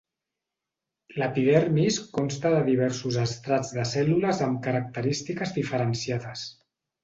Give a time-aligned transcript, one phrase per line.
[1.21, 6.53] L'epidermis consta de diversos estrats de cèl·lules amb característiques diferenciades.